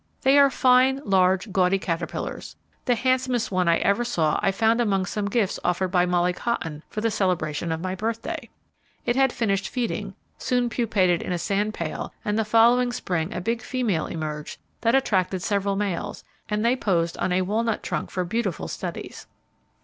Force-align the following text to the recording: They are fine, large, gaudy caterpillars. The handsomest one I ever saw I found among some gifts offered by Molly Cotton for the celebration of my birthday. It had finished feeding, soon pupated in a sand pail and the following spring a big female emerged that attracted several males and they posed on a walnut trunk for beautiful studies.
They 0.23 0.39
are 0.39 0.49
fine, 0.49 0.99
large, 1.05 1.51
gaudy 1.51 1.77
caterpillars. 1.77 2.55
The 2.85 2.95
handsomest 2.95 3.51
one 3.51 3.67
I 3.67 3.77
ever 3.77 4.03
saw 4.03 4.39
I 4.41 4.51
found 4.51 4.81
among 4.81 5.05
some 5.05 5.27
gifts 5.29 5.59
offered 5.63 5.89
by 5.89 6.07
Molly 6.07 6.33
Cotton 6.33 6.81
for 6.89 7.01
the 7.01 7.11
celebration 7.11 7.71
of 7.71 7.81
my 7.81 7.93
birthday. 7.93 8.49
It 9.05 9.15
had 9.15 9.31
finished 9.31 9.69
feeding, 9.69 10.15
soon 10.39 10.69
pupated 10.71 11.21
in 11.21 11.31
a 11.33 11.37
sand 11.37 11.75
pail 11.75 12.11
and 12.25 12.35
the 12.35 12.43
following 12.43 12.91
spring 12.91 13.31
a 13.31 13.39
big 13.39 13.61
female 13.61 14.07
emerged 14.07 14.57
that 14.81 14.95
attracted 14.95 15.43
several 15.43 15.75
males 15.75 16.23
and 16.49 16.65
they 16.65 16.75
posed 16.75 17.15
on 17.17 17.31
a 17.31 17.43
walnut 17.43 17.83
trunk 17.83 18.09
for 18.09 18.25
beautiful 18.25 18.67
studies. 18.67 19.27